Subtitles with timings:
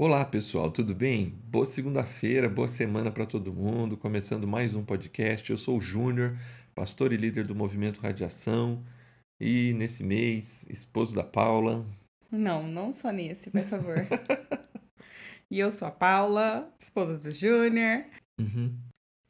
[0.00, 1.34] Olá, pessoal, tudo bem?
[1.50, 3.96] Boa segunda-feira, boa semana para todo mundo.
[3.96, 5.50] Começando mais um podcast.
[5.50, 6.38] Eu sou o Júnior,
[6.72, 8.84] pastor e líder do Movimento Radiação.
[9.40, 11.84] E nesse mês, esposo da Paula.
[12.30, 13.96] Não, não só nesse, por favor.
[15.50, 18.04] e eu sou a Paula, esposa do Júnior.
[18.38, 18.78] Uhum.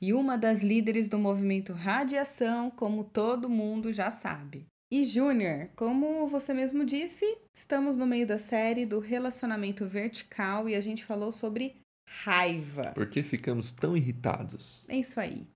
[0.03, 4.67] E uma das líderes do movimento Radiação, como todo mundo já sabe.
[4.91, 10.75] E Júnior, como você mesmo disse, estamos no meio da série do relacionamento vertical e
[10.75, 11.77] a gente falou sobre
[12.09, 12.93] raiva.
[12.95, 14.87] Por que ficamos tão irritados?
[14.89, 15.47] É isso aí.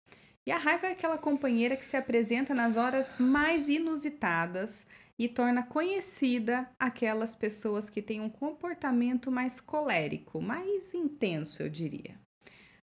[0.47, 4.87] E a raiva é aquela companheira que se apresenta nas horas mais inusitadas
[5.19, 12.21] e torna conhecida aquelas pessoas que têm um comportamento mais colérico, mais intenso, eu diria.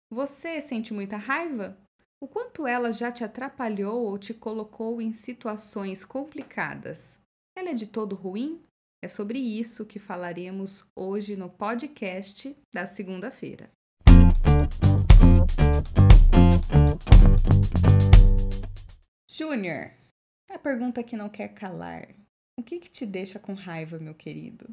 [0.09, 1.77] Você sente muita raiva?
[2.21, 7.17] O quanto ela já te atrapalhou ou te colocou em situações complicadas?
[7.55, 8.61] Ela é de todo ruim?
[9.01, 13.71] É sobre isso que falaremos hoje no podcast da segunda-feira.
[19.31, 19.93] Júnior,
[20.49, 22.09] a pergunta que não quer calar.
[22.59, 24.67] O que, que te deixa com raiva, meu querido?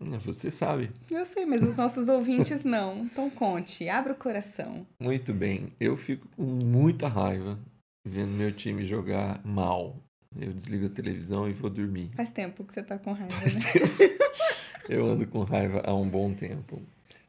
[0.00, 0.90] Você sabe.
[1.10, 2.98] Eu sei, mas os nossos ouvintes não.
[2.98, 4.86] Então conte, abra o coração.
[5.00, 5.72] Muito bem.
[5.80, 7.58] Eu fico com muita raiva
[8.04, 9.96] vendo meu time jogar mal.
[10.38, 12.10] Eu desligo a televisão e vou dormir.
[12.16, 13.64] Faz tempo que você tá com raiva, Faz né?
[13.72, 14.14] tempo.
[14.88, 16.82] Eu ando com raiva há um bom tempo.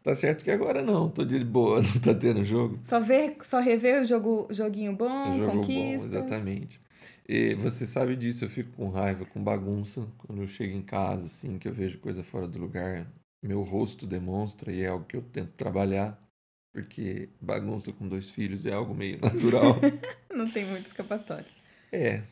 [0.04, 2.80] Tá certo que agora não, tô de boa, não tá tendo jogo.
[2.84, 6.10] Só ver, só rever o jogo, joguinho bom, jogo conquistas.
[6.10, 6.80] bom, exatamente.
[7.28, 10.08] E você sabe disso, eu fico com raiva, com bagunça.
[10.18, 13.08] Quando eu chego em casa, assim, que eu vejo coisa fora do lugar,
[13.44, 16.20] meu rosto demonstra e é algo que eu tento trabalhar,
[16.74, 19.80] porque bagunça com dois filhos é algo meio natural.
[20.30, 21.48] Não tem muito escapatório.
[21.92, 22.24] é.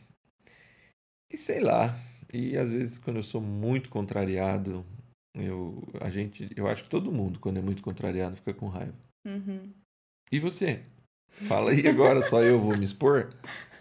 [1.31, 1.95] E sei lá.
[2.31, 4.85] E às vezes quando eu sou muito contrariado,
[5.35, 8.97] eu a gente, eu acho que todo mundo quando é muito contrariado fica com raiva.
[9.25, 9.71] Uhum.
[10.31, 10.83] E você?
[11.29, 13.33] Fala aí agora, só eu vou me expor?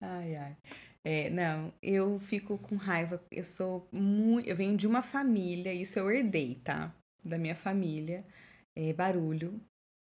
[0.00, 0.56] Ai, ai.
[1.04, 3.22] É, não, eu fico com raiva.
[3.30, 4.48] Eu sou muito.
[4.48, 6.94] Eu venho de uma família, isso eu herdei, tá?
[7.24, 8.24] Da minha família.
[8.74, 9.60] É, barulho.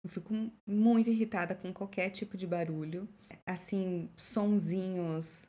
[0.03, 0.33] Eu fico
[0.67, 3.07] muito irritada com qualquer tipo de barulho.
[3.45, 5.47] Assim, sonzinhos.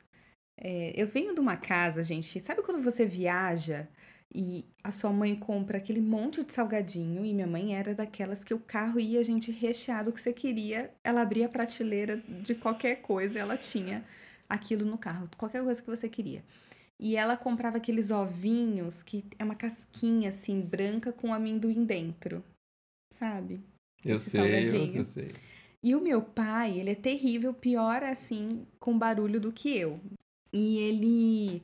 [0.57, 2.39] É, eu venho de uma casa, gente.
[2.39, 3.87] Sabe quando você viaja
[4.33, 7.25] e a sua mãe compra aquele monte de salgadinho?
[7.25, 10.91] E minha mãe era daquelas que o carro ia, gente, recheado o que você queria.
[11.03, 14.05] Ela abria a prateleira de qualquer coisa, ela tinha
[14.49, 16.43] aquilo no carro, qualquer coisa que você queria.
[16.99, 22.43] E ela comprava aqueles ovinhos que é uma casquinha assim branca com amendoim dentro.
[23.13, 23.61] Sabe?
[24.03, 25.31] Eu Esse sei, eu, eu sei.
[25.83, 29.99] E o meu pai, ele é terrível, pior assim, com barulho do que eu.
[30.51, 31.61] E ele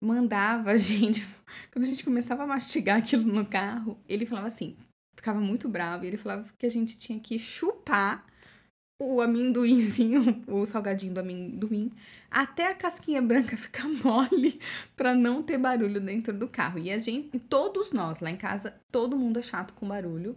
[0.00, 1.26] mandava a gente,
[1.72, 4.76] quando a gente começava a mastigar aquilo no carro, ele falava assim,
[5.14, 8.26] ficava muito bravo, e ele falava que a gente tinha que chupar
[9.02, 11.90] o amendoinzinho, o salgadinho do amendoim,
[12.30, 14.60] até a casquinha branca ficar mole
[14.96, 16.78] pra não ter barulho dentro do carro.
[16.78, 20.36] E a gente, todos nós lá em casa, todo mundo é chato com barulho.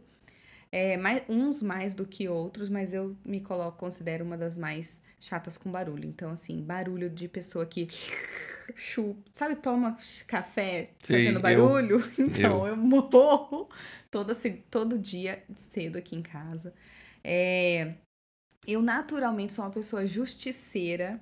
[0.71, 5.01] É, mais, uns mais do que outros, mas eu me coloco, considero uma das mais
[5.19, 6.05] chatas com barulho.
[6.07, 7.87] Então, assim, barulho de pessoa que
[8.75, 12.11] chupa, sabe, toma café fazendo eu- barulho?
[12.19, 12.73] Então, eu.
[12.73, 13.69] eu, morro
[14.69, 16.73] todo dia cedo aqui em casa.
[17.23, 17.95] É,
[18.67, 21.19] eu naturalmente sou uma pessoa justiceira.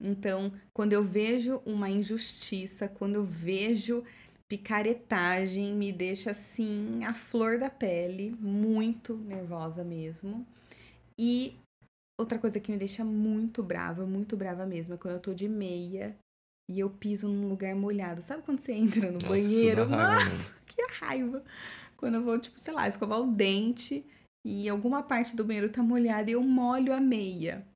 [0.00, 4.04] Então, quando eu vejo uma injustiça, quando eu vejo
[4.48, 10.46] picaretagem, me deixa assim a flor da pele, muito nervosa mesmo.
[11.18, 11.56] E
[12.18, 15.48] outra coisa que me deixa muito brava, muito brava mesmo, é quando eu tô de
[15.48, 16.16] meia
[16.68, 18.22] e eu piso num lugar molhado.
[18.22, 19.86] Sabe quando você entra no Nossa, banheiro?
[19.86, 21.42] raiva Nossa, que raiva!
[21.96, 24.04] Quando eu vou, tipo, sei lá, escovar o dente
[24.46, 27.66] e alguma parte do banheiro tá molhada e eu molho a meia.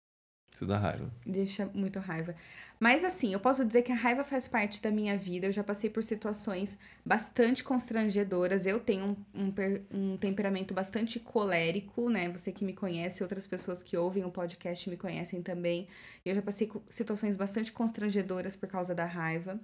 [0.52, 1.10] Isso dá raiva.
[1.26, 2.34] Deixa muito raiva.
[2.78, 5.46] Mas assim, eu posso dizer que a raiva faz parte da minha vida.
[5.46, 8.66] Eu já passei por situações bastante constrangedoras.
[8.66, 12.28] Eu tenho um, um, um temperamento bastante colérico, né?
[12.30, 15.88] Você que me conhece, outras pessoas que ouvem o podcast me conhecem também.
[16.24, 19.60] Eu já passei situações bastante constrangedoras por causa da raiva.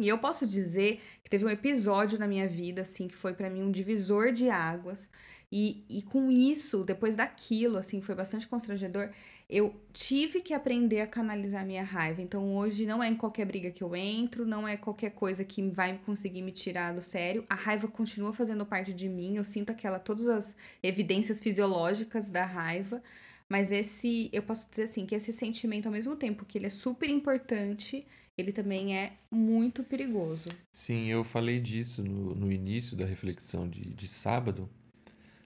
[0.00, 3.50] E eu posso dizer que teve um episódio na minha vida, assim, que foi pra
[3.50, 5.10] mim um divisor de águas.
[5.52, 9.10] E, e com isso, depois daquilo, assim, foi bastante constrangedor,
[9.46, 12.22] eu tive que aprender a canalizar minha raiva.
[12.22, 15.60] Então hoje não é em qualquer briga que eu entro, não é qualquer coisa que
[15.68, 17.44] vai conseguir me tirar do sério.
[17.50, 22.46] A raiva continua fazendo parte de mim, eu sinto aquela todas as evidências fisiológicas da
[22.46, 23.02] raiva,
[23.48, 26.70] mas esse eu posso dizer assim, que esse sentimento ao mesmo tempo que ele é
[26.70, 28.06] super importante,
[28.40, 30.48] ele também é muito perigoso.
[30.72, 34.68] Sim, eu falei disso no, no início da reflexão de, de sábado.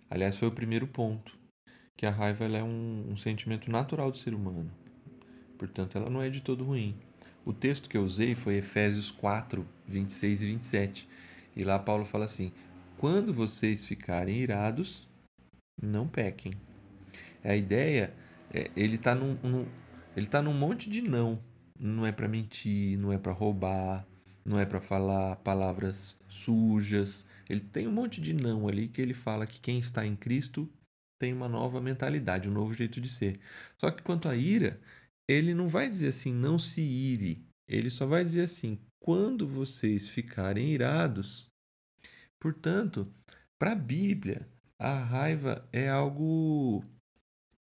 [0.08, 1.36] Aliás, foi o primeiro ponto.
[1.96, 4.70] Que a raiva é um, um sentimento natural do ser humano.
[5.58, 6.96] Portanto, ela não é de todo ruim.
[7.44, 11.08] O texto que eu usei foi Efésios 4, 26 e 27.
[11.56, 12.52] E lá Paulo fala assim:
[12.98, 15.06] Quando vocês ficarem irados,
[15.80, 16.52] não pequem.
[17.42, 18.14] A ideia,
[18.52, 19.66] é, ele está num, num,
[20.16, 21.40] ele tá num monte de não
[21.78, 24.06] não é para mentir, não é para roubar,
[24.44, 27.24] não é para falar palavras sujas.
[27.48, 30.68] Ele tem um monte de não ali que ele fala que quem está em Cristo
[31.18, 33.40] tem uma nova mentalidade, um novo jeito de ser.
[33.78, 34.80] Só que quanto à ira,
[35.28, 37.44] ele não vai dizer assim, não se ire.
[37.66, 41.48] Ele só vai dizer assim, quando vocês ficarem irados.
[42.38, 43.06] Portanto,
[43.58, 44.46] para a Bíblia,
[44.78, 46.82] a raiva é algo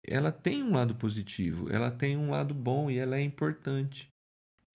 [0.05, 4.07] ela tem um lado positivo, ela tem um lado bom e ela é importante.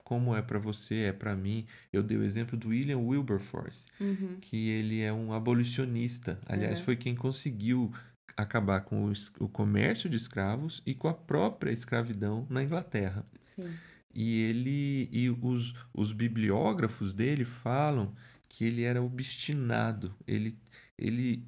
[0.05, 1.67] Como é para você, é para mim.
[1.93, 4.39] Eu dei o exemplo do William Wilberforce, Uhum.
[4.41, 6.41] que ele é um abolicionista.
[6.47, 6.85] Aliás, Uhum.
[6.87, 7.93] foi quem conseguiu
[8.35, 13.23] acabar com o, o comércio de escravos e com a própria escravidão na Inglaterra.
[13.55, 13.71] Sim.
[14.15, 18.15] E ele e os, os bibliógrafos dele falam
[18.49, 20.15] que ele era obstinado.
[20.27, 20.57] Ele,
[20.97, 21.45] ele,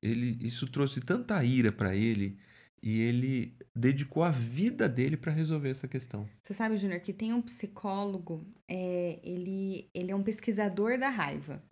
[0.00, 2.38] ele, isso trouxe tanta ira para ele
[2.82, 6.28] e ele dedicou a vida dele para resolver essa questão.
[6.42, 11.62] Você sabe, Júnior, que tem um psicólogo, é, ele, ele é um pesquisador da raiva,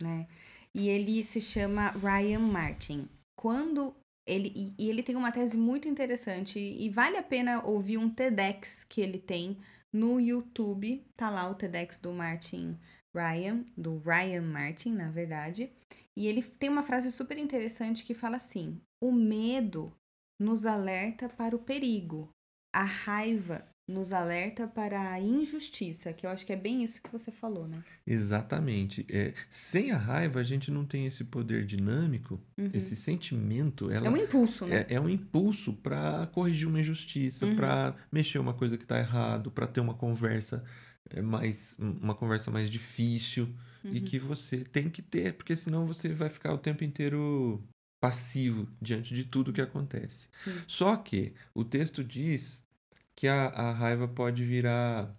[0.00, 0.26] né?
[0.74, 3.08] E ele se chama Ryan Martin.
[3.36, 3.94] Quando
[4.26, 8.08] ele e, e ele tem uma tese muito interessante e vale a pena ouvir um
[8.08, 9.58] TEDx que ele tem
[9.92, 11.04] no YouTube.
[11.16, 12.78] Tá lá o TEDx do Martin
[13.14, 15.72] Ryan, do Ryan Martin, na verdade.
[16.16, 19.92] E ele tem uma frase super interessante que fala assim: "O medo
[20.40, 22.28] nos alerta para o perigo.
[22.74, 27.10] A raiva nos alerta para a injustiça, que eu acho que é bem isso que
[27.10, 27.82] você falou, né?
[28.06, 29.04] Exatamente.
[29.10, 32.70] É, sem a raiva, a gente não tem esse poder dinâmico, Uhum.
[32.72, 33.90] esse sentimento.
[33.90, 34.86] Ela, É um impulso, né?
[34.88, 37.56] É, é um impulso para corrigir uma injustiça, Uhum.
[37.56, 40.64] para mexer uma coisa que está errado, para ter uma conversa
[41.12, 43.48] é, mais uma conversa mais difícil
[43.82, 44.04] e Uhum.
[44.04, 47.60] que você tem que ter, porque senão você vai ficar o tempo inteiro
[48.00, 50.28] passivo diante de tudo que acontece.
[50.32, 50.52] Sim.
[50.66, 52.64] Só que o texto diz
[53.14, 55.14] que a, a raiva pode virar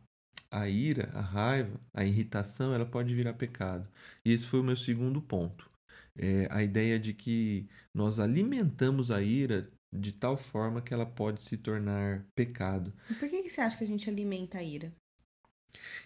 [0.49, 3.87] a ira, a raiva, a irritação, ela pode virar pecado.
[4.25, 5.69] E esse foi o meu segundo ponto.
[6.17, 11.41] É a ideia de que nós alimentamos a ira de tal forma que ela pode
[11.41, 12.93] se tornar pecado.
[13.09, 14.91] E por que, que você acha que a gente alimenta a ira?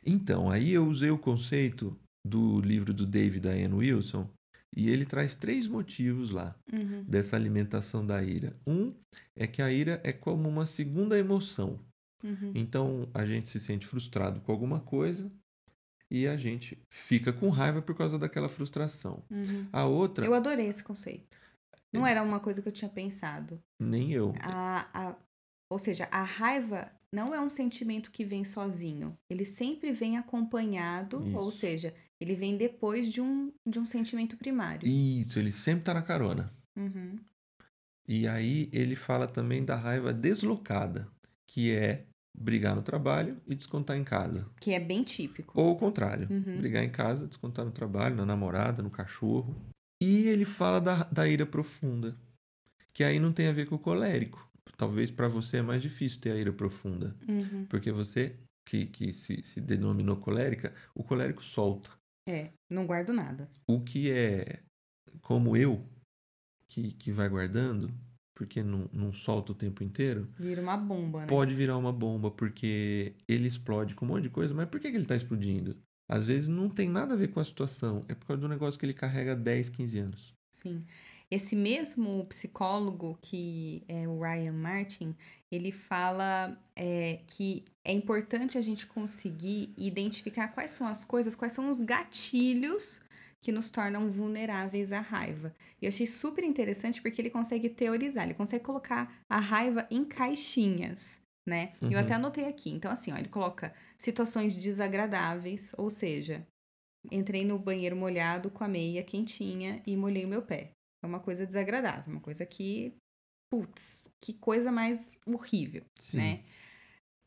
[0.06, 4.30] Então, aí eu usei o conceito do livro do David Ian Wilson
[4.75, 7.04] e ele traz três motivos lá Uhum.
[7.07, 8.56] dessa alimentação da ira.
[8.68, 8.94] Um
[9.36, 11.80] é que a ira é como uma segunda emoção.
[12.24, 12.51] Uhum.
[12.56, 15.31] Então a gente se sente frustrado com alguma coisa
[16.10, 19.24] e a gente fica com raiva por causa daquela frustração.
[19.30, 19.68] Uhum.
[19.72, 21.38] A outra, Eu adorei esse conceito.
[21.94, 23.62] Não era uma coisa que eu tinha pensado.
[23.80, 24.33] nem eu.
[24.42, 25.16] A, a,
[25.69, 29.18] ou seja, a raiva não é um sentimento que vem sozinho.
[29.30, 31.60] Ele sempre vem acompanhado, ou Isso.
[31.60, 34.88] seja, ele vem depois de um, de um sentimento primário.
[34.88, 36.52] Isso, ele sempre tá na carona.
[36.76, 37.18] Uhum.
[38.08, 41.08] E aí ele fala também da raiva deslocada,
[41.48, 42.06] que é
[42.38, 44.48] brigar no trabalho e descontar em casa.
[44.60, 45.54] Que é bem típico.
[45.60, 46.58] Ou o contrário, Uhum.
[46.58, 49.56] brigar em casa, descontar no trabalho, na namorada, no cachorro.
[50.02, 52.16] E ele fala da, da ira profunda,
[52.94, 54.45] que aí não tem a ver com o colérico.
[54.78, 57.66] Talvez para você é mais difícil ter a ira profunda, Uhum.
[57.69, 58.36] porque você,
[58.68, 61.90] que, que se, se denominou colérica, o colérico solta.
[62.28, 63.48] É, não guardo nada.
[63.68, 64.62] O que é
[65.22, 65.80] como eu,
[66.68, 67.90] que, que vai guardando,
[68.36, 71.28] porque não, não solta o tempo inteiro, Vira uma bomba, né?
[71.28, 74.90] pode virar uma bomba, porque ele explode com um monte de coisa, mas por que,
[74.90, 75.76] que ele está explodindo?
[76.08, 78.80] Às vezes não tem nada a ver com a situação, é por causa do negócio
[78.80, 80.36] que ele carrega há 10, 15 anos.
[80.52, 80.86] Sim.
[81.32, 85.16] Esse mesmo psicólogo que é o Ryan Martin,
[85.56, 91.54] ele fala é, que é importante a gente conseguir identificar quais são as coisas, quais
[91.54, 93.02] são os gatilhos
[93.42, 95.54] que nos tornam vulneráveis à raiva.
[95.81, 100.04] E eu achei super interessante porque ele consegue teorizar, ele consegue colocar a raiva em
[100.04, 101.74] caixinhas, né?
[101.81, 101.97] Eu Uhum.
[102.00, 102.71] até anotei aqui.
[102.71, 106.45] Então, assim, ó, ele coloca situações desagradáveis, ou seja,
[107.12, 110.71] entrei no banheiro molhado com a meia quentinha e molhei o meu pé.
[111.04, 112.94] É uma coisa desagradável, uma coisa que.
[113.56, 116.18] Putz, que coisa mais horrível, Sim.
[116.18, 116.44] né?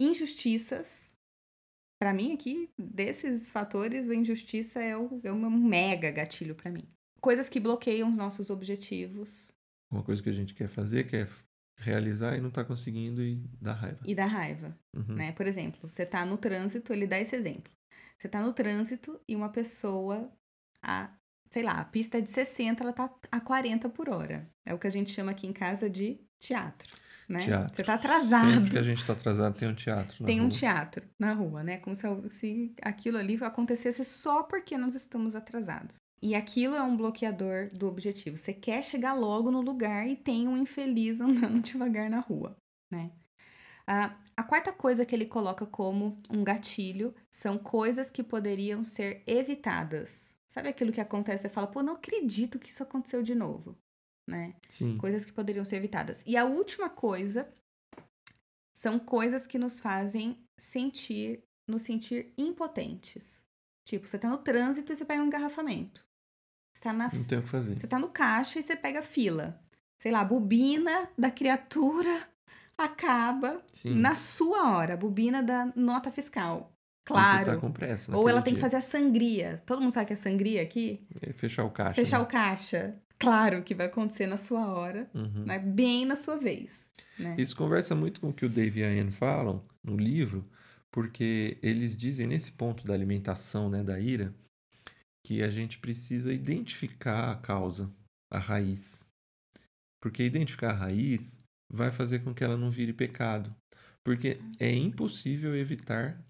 [0.00, 1.14] Injustiças.
[2.00, 6.86] Pra mim, aqui, desses fatores, a injustiça é, o, é um mega gatilho pra mim.
[7.20, 9.50] Coisas que bloqueiam os nossos objetivos
[9.90, 11.28] Uma coisa que a gente quer fazer, quer
[11.80, 14.00] realizar e não está conseguindo e dá raiva.
[14.06, 15.14] e dá raiva, Uhum.
[15.16, 15.32] né?
[15.32, 17.72] Por exemplo, você tá no trânsito, ele dá esse exemplo.
[18.18, 20.30] Você tá no trânsito e uma pessoa
[20.84, 21.10] a,
[21.50, 24.48] sei lá, a pista é de 60, ela tá a 40 por hora.
[24.66, 26.88] É o que a gente chama aqui em casa de teatro.
[27.28, 27.44] Né?
[27.44, 27.76] Teatro.
[27.76, 28.52] Você tá atrasado.
[28.52, 30.24] Sempre que a gente tá atrasado, tem um teatro.
[30.24, 30.52] Tem um rua.
[30.52, 31.76] teatro na rua, né?
[31.76, 35.96] Como se, se aquilo ali acontecesse só porque nós estamos atrasados.
[36.22, 38.36] E aquilo é um bloqueador do objetivo.
[38.36, 42.56] Você quer chegar logo no lugar e tem um infeliz andando devagar na rua,
[42.90, 43.12] né?
[43.86, 49.22] Ah, a quarta coisa que ele coloca como um gatilho são coisas que poderiam ser
[49.26, 50.37] evitadas.
[50.48, 51.42] Sabe aquilo que acontece?
[51.42, 53.76] Você fala, pô, não acredito que isso aconteceu de novo,
[54.26, 54.54] né?
[54.68, 54.96] Sim.
[54.96, 56.24] Coisas que poderiam ser evitadas.
[56.26, 57.52] E a última coisa
[58.74, 63.44] são coisas que nos fazem sentir, nos sentir impotentes.
[63.86, 66.06] Tipo, você tá no trânsito e você pega um engarrafamento.
[66.74, 67.78] Você tá, na, Não tem o que fazer.
[67.78, 69.60] você tá no caixa e você pega fila.
[70.00, 72.28] Sei lá, a bobina da criatura
[72.78, 73.94] acaba Sim.
[73.96, 74.94] na sua hora.
[74.94, 76.72] A bobina da nota fiscal.
[77.14, 77.44] E Você Claro.
[77.52, 78.14] tá com pressa.
[78.16, 78.62] Ou ela naquele tem que dia.
[78.62, 79.56] fazer a sangria.
[79.66, 81.06] Todo mundo sabe que é sangria aqui?
[81.22, 81.94] É Fechar o caixa.
[81.94, 82.24] Fechar né?
[82.24, 82.96] o caixa.
[83.18, 85.44] Claro que vai acontecer na sua hora, Uhum.
[85.44, 85.58] né?
[85.58, 86.88] Bem na sua vez.
[87.18, 87.34] Né?
[87.38, 90.42] Isso conversa muito com o que o Dave e a Anne falam no livro,
[90.92, 94.32] porque eles dizem nesse ponto da alimentação, né, da ira,
[95.26, 97.90] que a gente precisa identificar a causa,
[98.32, 99.08] a raiz.
[100.00, 103.54] Porque identificar a raiz vai fazer com que ela não vire pecado.
[104.04, 106.24] Porque é impossível evitar,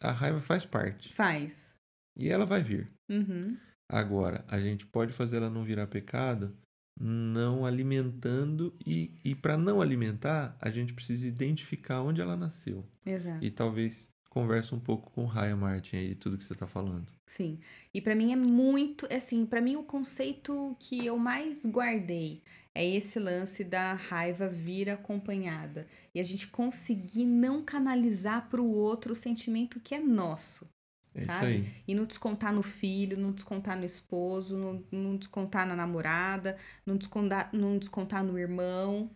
[0.00, 1.76] a raiva faz parte Faz.
[2.16, 2.88] e ela vai vir.
[3.08, 3.56] Uhum.
[3.88, 6.56] Agora, a gente pode fazer ela não virar pecado
[7.00, 12.84] não alimentando e, e para não alimentar, a gente precisa identificar onde ela nasceu.
[13.06, 13.42] Exato.
[13.42, 17.06] E talvez converse um pouco com Raya Martin aí, tudo que você está falando.
[17.26, 17.58] Sim.
[17.92, 22.42] E pra mim é muito, assim, pra mim o conceito que eu mais guardei
[22.74, 29.12] é esse lance da raiva vir acompanhada e a gente conseguir não canalizar pro outro
[29.12, 30.68] o sentimento que é nosso.
[31.12, 31.74] É Sabe?
[31.88, 36.96] E não descontar no filho, não descontar no esposo, não, não descontar na namorada, não
[36.96, 39.10] descontar, não descontar no irmão.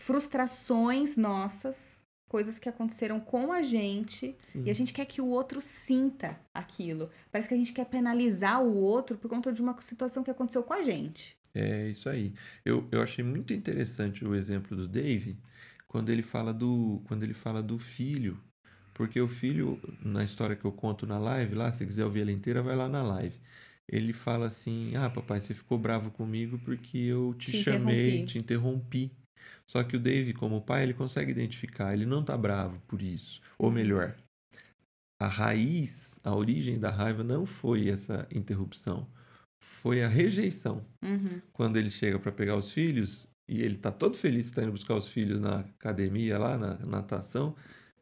[0.00, 4.62] Frustrações nossas, coisas que aconteceram com a gente Sim.
[4.64, 7.10] e a gente quer que o outro sinta aquilo.
[7.32, 10.62] Parece que a gente quer penalizar o outro por conta de uma situação que aconteceu
[10.62, 11.36] com a gente.
[11.54, 12.34] É isso aí.
[12.64, 15.38] Eu, eu achei muito interessante o exemplo do Dave
[15.86, 18.40] quando ele fala do quando ele fala do filho,
[18.94, 22.32] porque o filho na história que eu conto na live lá, se quiser ouvir ela
[22.32, 23.40] inteira, vai lá na live.
[23.88, 28.22] Ele fala assim: "Ah, papai, você ficou bravo comigo porque eu te, Te chamei, interrompi."
[28.22, 29.10] te interrompi".
[29.66, 33.40] Só que o Dave, como pai, ele consegue identificar, ele não tá bravo por isso.
[33.58, 34.16] Ou melhor,
[35.20, 39.08] a raiz, a origem da raiva não foi essa interrupção,
[39.68, 41.40] foi a rejeição Uhum.
[41.52, 44.72] quando ele chega para pegar os filhos e ele tá todo feliz que tá indo
[44.72, 47.54] buscar os filhos na academia lá, na natação,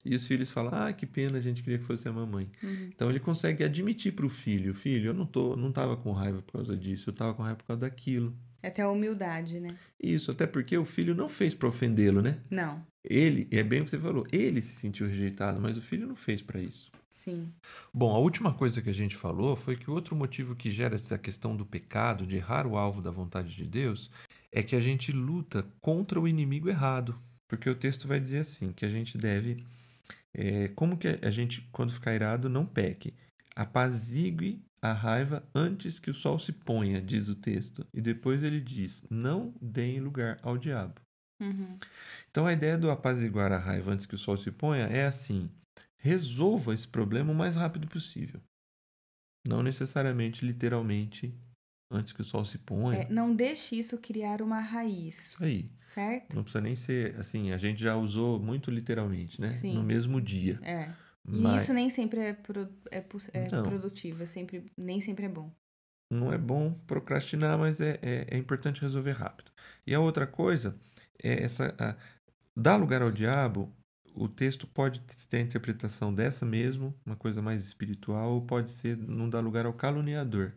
[0.05, 2.51] e os filhos falam: "Ah, que pena, a gente queria que fosse a mamãe".
[2.63, 2.89] Uhum.
[2.95, 6.53] Então ele consegue admitir pro filho: "Filho, eu não tô, não tava com raiva por
[6.53, 8.35] causa disso, eu tava com raiva por causa daquilo".
[8.63, 9.77] É até a humildade, né?
[10.03, 12.39] Isso, até porque o filho não fez para ofendê-lo, né?
[12.51, 16.07] Não, Ele, é bem o que você falou, ele se sentiu rejeitado, mas o filho
[16.09, 16.91] não fez para isso.
[17.17, 17.53] Sim.
[17.93, 20.95] Bom, a última coisa que a gente falou foi que o outro motivo que gera
[20.95, 24.11] essa questão do pecado, de errar o alvo da vontade de Deus,
[24.53, 27.19] é que a gente luta contra o inimigo errado.
[27.49, 29.65] Porque o texto vai dizer assim, que a gente deve...
[30.35, 33.15] é, como que a gente, quando ficar irado, não peque?
[33.55, 37.87] Apazigue a raiva antes que o sol se ponha, diz o texto.
[37.93, 41.01] E depois ele diz, não deem lugar ao diabo.
[41.41, 41.79] Uhum.
[42.31, 45.51] Então a ideia do apaziguar a raiva antes que o sol se ponha é assim:
[46.07, 48.41] resolva esse problema o mais rápido possível.
[49.47, 51.35] Não necessariamente literalmente
[51.91, 53.03] antes que o sol se ponha.
[53.03, 55.71] É, não deixe isso criar uma raiz, Isso aí.
[55.85, 56.35] certo?
[56.35, 59.51] Não precisa nem ser assim, a gente já usou muito literalmente, né?
[59.51, 59.75] Sim.
[59.75, 60.59] No mesmo dia.
[60.63, 60.91] É.
[61.29, 65.29] E Mas isso nem sempre é, pro- é, é produtivo, é sempre, nem sempre é
[65.29, 65.53] bom.
[66.11, 69.51] não é bom procrastinar, mas é, é, é importante resolver rápido.
[69.87, 70.77] E a outra coisa
[71.23, 71.75] é essa.
[71.79, 71.97] A,
[72.57, 73.73] dar lugar ao diabo,
[74.17, 78.97] o texto pode ter a interpretação dessa mesmo, uma coisa mais espiritual, ou pode ser
[78.97, 80.53] não dar lugar ao caluniador.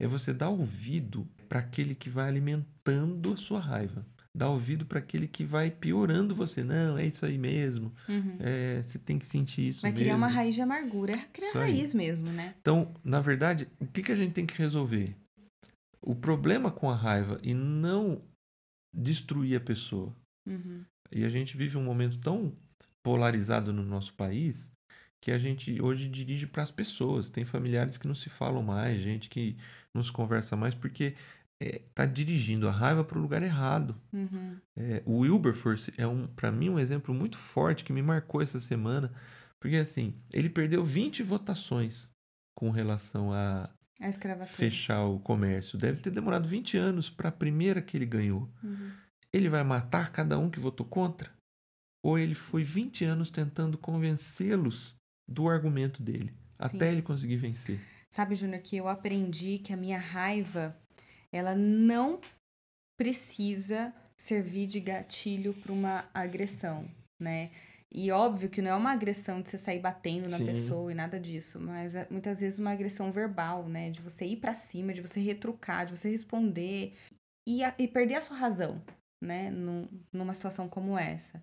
[0.00, 4.04] É você dar ouvido para aquele que vai alimentando a sua raiva.
[4.36, 6.64] Dar ouvido para aquele que vai piorando você.
[6.64, 7.94] Não, é isso aí mesmo.
[8.08, 8.36] Uhum.
[8.40, 10.04] É, você tem que sentir isso Vai mesmo.
[10.04, 11.12] criar uma raiz de amargura.
[11.12, 11.70] É criar Isso aí.
[11.70, 12.52] raiz mesmo, né?
[12.60, 15.14] Então, na verdade, o que, que a gente tem que resolver?
[16.02, 18.20] O problema com a raiva e não
[18.92, 20.12] destruir a pessoa.
[20.44, 20.84] Uhum.
[21.12, 22.52] E a gente vive um momento tão
[23.04, 24.72] polarizado no nosso país
[25.20, 27.30] que a gente hoje dirige para as pessoas.
[27.30, 29.56] Tem familiares que não se falam mais, gente que
[29.94, 31.14] não se conversa mais porque
[31.60, 33.96] está dirigindo a raiva para o lugar errado.
[34.12, 34.56] Uhum.
[34.76, 38.60] É, o Wilberforce é um, para mim, um exemplo muito forte que me marcou essa
[38.60, 39.12] semana,
[39.60, 42.12] porque assim, ele perdeu 20 votações
[42.54, 44.08] com relação a A
[44.44, 45.78] fechar o comércio.
[45.78, 48.50] Deve ter demorado 20 anos para a primeira que ele ganhou.
[48.62, 48.90] Uhum.
[49.32, 51.30] Ele vai matar cada um que votou contra?
[52.04, 54.94] Ou ele foi 20 anos tentando convencê-los
[55.26, 56.92] do argumento dele, até Sim.
[56.92, 57.80] ele conseguir vencer?
[58.10, 60.76] Sabe, Júnior, que eu aprendi que a minha raiva,
[61.32, 62.20] ela não
[62.98, 67.50] precisa servir de gatilho para uma agressão, né?
[67.90, 70.44] E óbvio que não é uma agressão de você sair batendo na Sim.
[70.46, 73.90] pessoa e nada disso, mas é muitas vezes uma agressão verbal, né?
[73.90, 76.92] De você ir pra cima, de você retrucar, de você responder
[77.48, 78.82] e, a- e perder a sua razão,
[79.22, 79.50] né?
[79.50, 81.42] Num- numa situação como essa.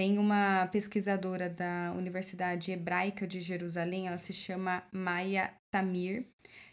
[0.00, 6.26] Tem uma pesquisadora da Universidade Hebraica de Jerusalém, ela se chama Maya Tamir.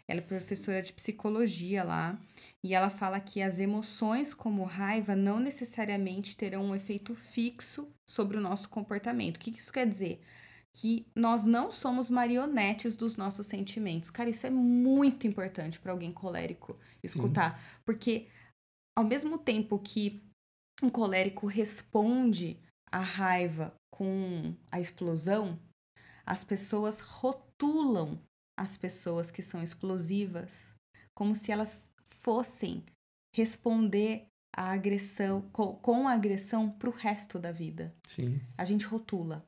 [0.08, 2.18] Ela é professora de psicologia lá.
[2.64, 8.38] E ela fala que as emoções como raiva não necessariamente terão um efeito fixo sobre
[8.38, 9.36] o nosso comportamento.
[9.36, 10.22] O que isso quer dizer?
[10.72, 14.08] Que nós não somos marionetes dos nossos sentimentos.
[14.08, 17.62] Cara, isso é muito importante para alguém colérico escutar.
[17.84, 18.26] Porque
[18.96, 20.22] ao mesmo tempo que
[20.82, 22.58] um colérico responde
[22.90, 25.58] à raiva com a explosão,
[26.24, 28.20] as pessoas rotulam
[28.58, 30.74] as pessoas que são explosivas
[31.14, 31.92] como se elas
[32.22, 32.84] fossem
[33.34, 37.92] responder à agressão com, com a agressão pro resto da vida.
[38.06, 38.40] Sim.
[38.56, 39.44] A gente rotula.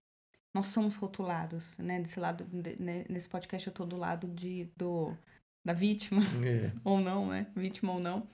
[0.55, 2.01] Nós somos rotulados, né?
[2.01, 5.17] Desse lado, de- né, nesse podcast eu tô do lado de, do,
[5.65, 6.73] da vítima É.
[6.85, 7.47] ou não, né?
[7.55, 8.27] Vítima ou não.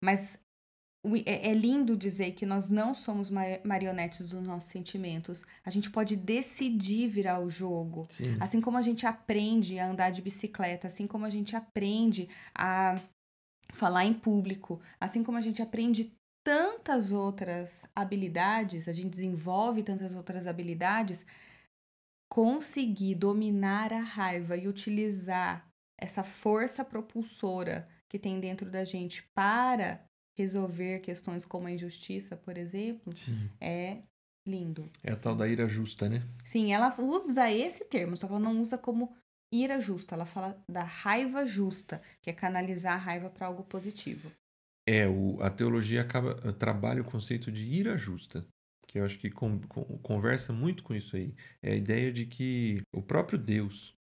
[0.00, 0.38] Mas o-
[1.24, 5.44] é, é lindo dizer que nós não somos ma- marionetes dos nossos sentimentos.
[5.64, 8.06] A gente pode decidir virar o jogo.
[8.10, 8.36] Sim.
[8.40, 13.00] Assim como a gente aprende a andar de bicicleta, assim como a gente aprende a
[13.72, 16.12] falar em público, assim como a gente aprende
[16.44, 21.26] tantas outras habilidades, a gente desenvolve tantas outras habilidades,
[22.30, 25.68] conseguir dominar a raiva e utilizar
[26.00, 30.07] essa força propulsora que tem dentro da gente para
[30.38, 33.50] resolver questões como a injustiça, por exemplo, Sim.
[33.60, 33.98] é
[34.46, 34.88] lindo.
[35.02, 36.22] É a tal da ira justa, né?
[36.44, 39.14] Sim, ela usa esse termo, só que ela não usa como
[39.52, 44.30] ira justa, ela fala da raiva justa, que é canalizar a raiva para algo positivo.
[44.86, 48.46] É, o, a teologia acaba trabalha o conceito de ira justa,
[48.86, 51.34] que eu acho que con- con- conversa muito com isso aí.
[51.62, 53.94] É a ideia de que o próprio Deus,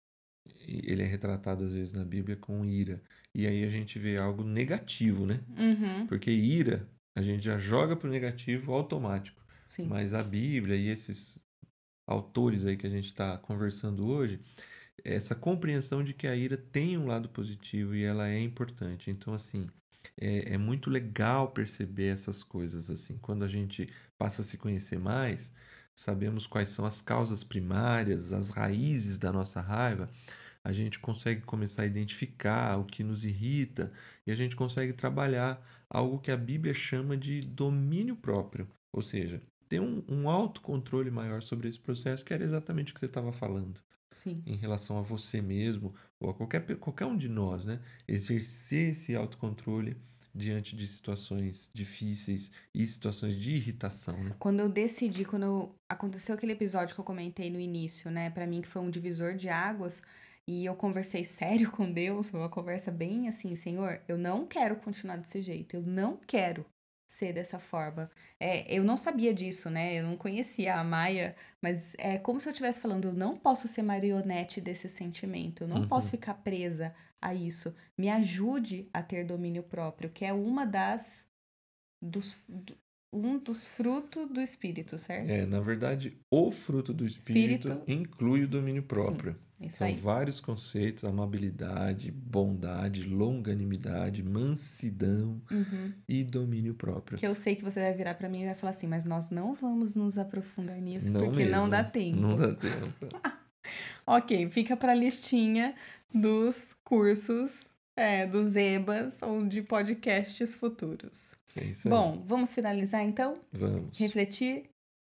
[0.66, 3.02] ele é retratado às vezes na Bíblia com ira.
[3.34, 5.40] E aí a gente vê algo negativo, né?
[5.58, 9.42] Uhum, Porque ira, a gente já joga pro negativo automático.
[9.68, 9.86] sim.
[9.86, 11.38] Mas a Bíblia e esses
[12.06, 14.40] autores aí que a gente está conversando hoje,
[15.04, 19.10] essa compreensão de que a ira tem um lado positivo e ela é importante.
[19.10, 19.66] Então, assim,
[20.20, 23.18] é, é muito legal perceber essas coisas, assim.
[23.18, 25.52] Quando a gente passa a se conhecer mais,
[25.94, 30.08] sabemos quais são as causas primárias, as raízes da nossa raiva,
[30.64, 33.92] a gente consegue começar a identificar o que nos irrita
[34.26, 38.68] e a gente consegue trabalhar algo que a Bíblia chama de domínio próprio.
[38.92, 43.00] Ou seja, ter um, um autocontrole maior sobre esse processo, que era exatamente o que
[43.00, 44.42] você estava falando, Sim.
[44.46, 47.80] em relação a você mesmo, ou a qualquer, qualquer um de nós, né?
[48.08, 49.96] Exercer esse autocontrole
[50.34, 54.34] diante de situações difíceis e situações de irritação, né?
[54.38, 58.46] Quando eu decidi, quando eu- aconteceu aquele episódio que eu comentei no início, né, Pra
[58.46, 60.02] mim que foi um divisor de águas,
[60.46, 64.76] e eu conversei sério com Deus, foi uma conversa bem assim, Senhor, eu não quero
[64.76, 66.66] continuar desse jeito, eu não quero
[67.08, 68.10] ser dessa forma.
[68.40, 69.94] É, eu não sabia disso, né?
[69.94, 73.68] Eu não conhecia a Maia, mas é como se eu estivesse falando, eu não posso
[73.68, 75.88] ser marionete desse sentimento, eu não Uhum.
[75.88, 77.74] posso ficar presa a isso.
[77.96, 81.28] Me ajude a ter domínio próprio, que é uma das
[82.02, 82.76] dos, do-
[83.14, 85.30] um dos frutos do espírito, certo?
[85.30, 87.90] É, na verdade, o fruto do espírito, Espírito.
[87.90, 89.36] inclui o domínio próprio.
[89.60, 89.94] Isso São aí.
[89.94, 95.92] vários conceitos: amabilidade, bondade, longanimidade, mansidão Uhum.
[96.08, 97.16] e domínio próprio.
[97.18, 99.30] Que eu sei que você vai virar pra mim e vai falar assim, mas nós
[99.30, 101.70] não vamos nos aprofundar nisso Não porque não mesmo.
[101.70, 102.18] dá tempo.
[102.20, 103.06] Não dá tempo.
[104.06, 105.74] Ok, fica pra listinha
[106.12, 111.34] dos cursos, é, dos EBAs ou de podcasts futuros.
[111.56, 111.90] É isso aí.
[111.90, 113.40] Bom, vamos finalizar então?
[113.52, 113.96] vamos.
[113.98, 114.64] Refletir,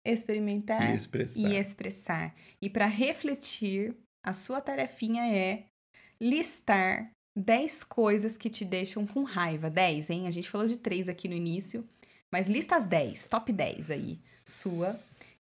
[0.05, 1.39] experimentar E expressar.
[1.39, 2.35] e expressar.
[2.61, 5.65] E para refletir, a sua tarefinha é
[6.19, 9.69] listar 10 coisas que te deixam com raiva.
[9.69, 10.27] 10, hein?
[10.27, 11.87] A gente falou de 3 aqui no início,
[12.31, 14.99] mas lista as 10, top 10 aí, sua.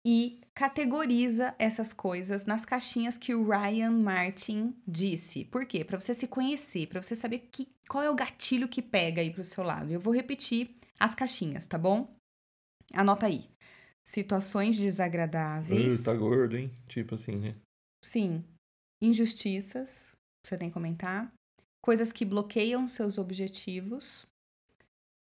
[0.07, 5.45] E categoriza essas coisas nas caixinhas que o Ryan Martin disse.
[5.45, 5.85] Por quê?
[5.85, 9.33] Para você se conhecer, para você saber que, qual é o gatilho que pega aí
[9.33, 9.91] pro seu lado.
[9.91, 12.15] Eu vou repetir as caixinhas, tá bom?
[12.93, 13.49] Anota aí.
[14.05, 16.01] Situações desagradáveis.
[16.01, 16.71] Uh, tá gordo, hein?
[16.89, 17.55] Tipo assim, né?
[18.05, 18.45] Sim.
[19.03, 20.13] Injustiças.
[20.45, 21.33] você tem que comentar.
[21.83, 24.27] Coisas que bloqueiam seus objetivos.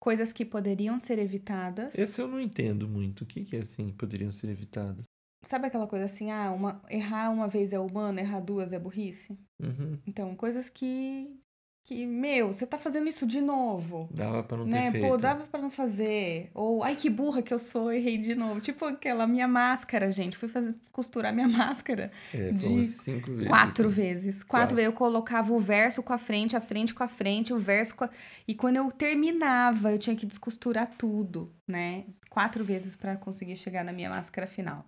[0.02, 1.96] Coisas que poderiam ser evitadas.
[1.96, 3.22] Esse eu não entendo muito.
[3.22, 5.06] O que, que é assim, poderiam ser evitadas?
[5.44, 9.38] Sabe aquela coisa assim, ah, uma, errar uma vez é humano, errar duas é burrice?
[9.62, 10.00] Uhum.
[10.08, 11.40] Então, coisas que.
[11.84, 14.08] Que, meu, você tá fazendo isso de novo.
[14.14, 14.86] Dava pra não né?
[14.86, 15.08] ter feito.
[15.08, 16.52] Pô, dava pra não fazer.
[16.54, 18.62] Ou, ai, que burra que eu sou, errei de novo.
[18.62, 20.38] Tipo aquela minha máscara, gente.
[20.38, 23.48] Fui fazer, costurar minha máscara É, de cinco vezes.
[23.48, 24.36] quatro vezes.
[24.44, 24.76] Quatro, Quatro.
[24.76, 24.92] vezes.
[24.92, 28.04] Eu colocava o verso com a frente, a frente com a frente, o verso com
[28.06, 28.10] a...
[28.48, 32.06] E quando eu terminava, eu tinha que descosturar tudo, né?
[32.30, 34.86] Quatro vezes pra conseguir chegar na minha máscara final.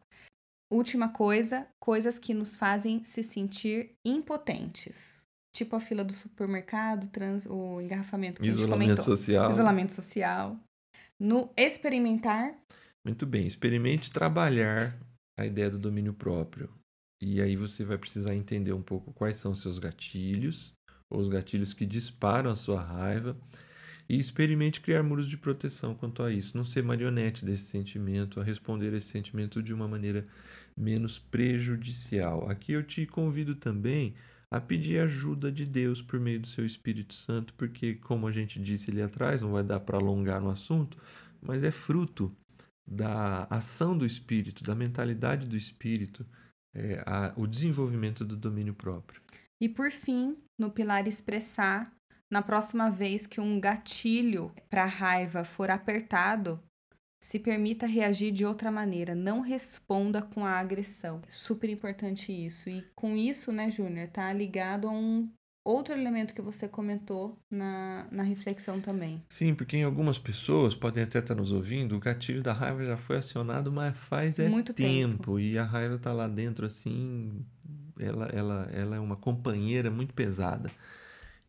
[0.71, 5.22] Última coisa, coisas que nos fazem se sentir impotentes.
[5.55, 9.05] Tipo a fila do supermercado, trans, o engarrafamento que a gente Isolamento comentou.
[9.17, 9.49] social.
[9.51, 10.59] Isolamento social.
[11.19, 12.55] No experimentar,
[13.05, 14.97] Muito bem, experimente trabalhar
[15.37, 16.69] a ideia do domínio próprio.
[17.21, 20.73] E aí você vai precisar entender um pouco quais são os seus gatilhos,
[21.11, 23.37] ou os gatilhos que disparam a sua raiva,
[24.09, 26.57] e experimente criar muros de proteção quanto a isso.
[26.57, 30.27] Não ser marionete desse sentimento, a responder a esse sentimento de uma maneira
[30.77, 32.49] menos prejudicial.
[32.49, 34.15] Aqui eu te convido também
[34.55, 38.61] a pedir ajuda de Deus por meio do seu Espírito Santo, porque, como a gente
[38.61, 40.95] disse ali atrás, não vai dar para alongar no assunto,
[41.41, 42.31] mas é fruto
[42.85, 46.23] da ação do espírito, da mentalidade do espírito,
[46.75, 49.19] é, a- o desenvolvimento do domínio próprio.
[49.59, 51.91] E por fim, no pilar expressar,
[52.29, 56.59] na próxima vez que um gatilho para raiva for apertado,
[57.23, 61.21] se permita reagir de outra maneira, não responda com a agressão.
[61.29, 62.69] Super importante isso.
[62.69, 65.29] E com isso, né, Júnior, tá ligado a um
[65.63, 69.23] outro elemento que você comentou na, na reflexão também.
[69.29, 72.97] Sim, porque em algumas pessoas, podem até estar nos ouvindo, o gatilho da raiva já
[72.97, 75.39] foi acionado, mas faz é Muito tempo.
[75.39, 77.45] E a raiva tá lá dentro, assim,
[77.97, 80.69] ela, ela, ela é uma companheira muito pesada.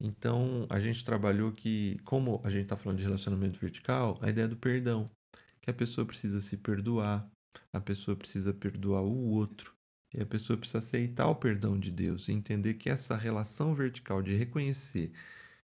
[0.00, 4.46] Então, a gente trabalhou que, como a gente está falando de relacionamento vertical, a ideia
[4.46, 5.10] do perdão.
[5.64, 7.26] Que a pessoa precisa se perdoar,
[7.72, 9.74] a pessoa precisa perdoar o outro,
[10.12, 14.20] e a pessoa precisa aceitar o perdão de Deus e entender que essa relação vertical
[14.20, 15.10] de reconhecer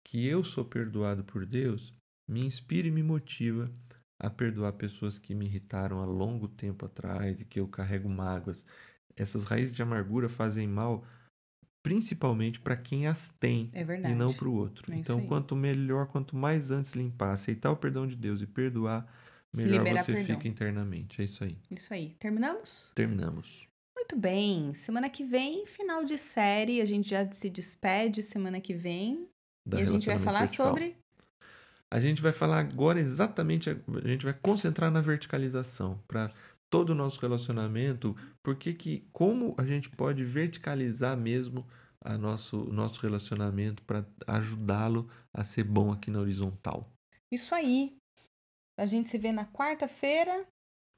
[0.05, 1.91] que eu sou perdoado por Deus
[2.29, 3.71] me inspira e me motiva
[4.19, 8.63] a perdoar pessoas que me irritaram há longo tempo atrás e que eu carrego mágoas.
[9.15, 11.03] Essas raízes de amargura fazem mal
[11.81, 14.93] principalmente para quem as tem É e não para o outro.
[14.93, 19.07] É então, quanto melhor, quanto mais antes limpar, aceitar o perdão de Deus e perdoar,
[19.55, 20.35] melhor Liberar você perdão.
[20.35, 21.21] fica internamente.
[21.21, 21.57] É isso aí.
[21.71, 22.15] Isso aí.
[22.19, 22.91] Terminamos?
[22.95, 23.67] Terminamos.
[23.95, 24.73] Muito bem.
[24.73, 26.81] Semana que vem, final de série.
[26.81, 29.27] A gente já se despede semana que vem.
[29.67, 30.67] Da e a gente vai falar vertical.
[30.67, 30.95] sobre.
[31.91, 36.31] A gente vai falar agora exatamente, a a gente vai concentrar na verticalização para
[36.69, 41.67] todo o nosso relacionamento, porque que como a gente pode verticalizar mesmo
[41.99, 46.91] a nosso o nosso relacionamento para ajudá-lo a ser bom aqui na horizontal.
[47.31, 47.98] Isso aí.
[48.79, 50.45] A gente se vê na quarta-feira.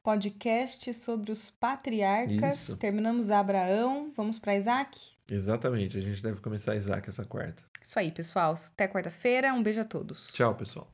[0.04, 2.62] Podcast sobre os patriarcas.
[2.62, 2.78] Isso.
[2.78, 4.12] Terminamos Abraão.
[4.16, 5.00] Vamos para Isaac?
[5.30, 7.64] Exatamente, a gente deve começar Isaac essa quarta.
[7.82, 8.54] Isso aí, pessoal.
[8.74, 9.52] Até quarta-feira.
[9.52, 10.28] Um beijo a todos.
[10.32, 10.92] Tchau, pessoal.